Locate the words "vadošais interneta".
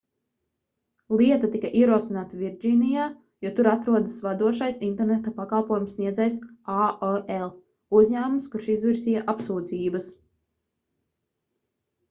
4.27-5.33